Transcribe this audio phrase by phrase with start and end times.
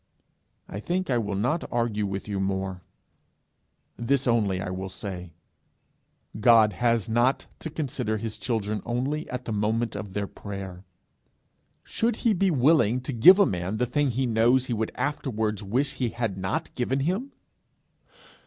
[0.67, 2.81] I think I will not argue with you more.
[3.97, 5.35] This only I will say:
[6.39, 10.85] God has not to consider his children only at the moment of their prayer.
[11.83, 15.61] Should he be willing to give a man the thing he knows he would afterwards
[15.61, 17.31] wish he had not given him?